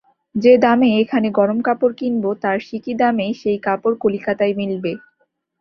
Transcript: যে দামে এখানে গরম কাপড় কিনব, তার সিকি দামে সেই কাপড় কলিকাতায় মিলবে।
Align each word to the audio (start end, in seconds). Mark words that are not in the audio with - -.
যে 0.35 0.53
দামে 0.57 0.89
এখানে 1.01 1.27
গরম 1.31 1.59
কাপড় 1.61 1.93
কিনব, 1.99 2.25
তার 2.43 2.57
সিকি 2.67 2.93
দামে 3.01 3.27
সেই 3.41 3.57
কাপড় 3.67 3.95
কলিকাতায় 4.03 4.53
মিলবে। 4.59 4.91